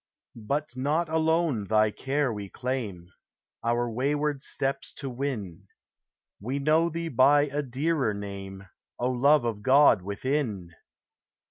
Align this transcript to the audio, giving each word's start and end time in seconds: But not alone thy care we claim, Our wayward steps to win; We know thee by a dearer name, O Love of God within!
But 0.35 0.75
not 0.75 1.09
alone 1.09 1.65
thy 1.65 1.91
care 1.91 2.33
we 2.33 2.49
claim, 2.49 3.09
Our 3.63 3.87
wayward 3.87 4.41
steps 4.41 4.93
to 4.93 5.11
win; 5.11 5.67
We 6.39 6.57
know 6.57 6.89
thee 6.89 7.07
by 7.09 7.43
a 7.43 7.61
dearer 7.61 8.11
name, 8.15 8.67
O 8.97 9.11
Love 9.11 9.45
of 9.45 9.61
God 9.61 10.01
within! 10.01 10.73